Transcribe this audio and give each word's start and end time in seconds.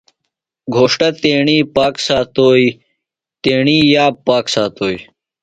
گھوݜٹ 0.73 1.01
تیݨی 1.21 1.57
پاک 1.75 1.95
ساتوئیۡ، 2.05 2.77
تیݨی 3.43 3.77
یاب 3.93 4.13
پاک 4.27 4.45
ساتوئیۡ 4.53 5.01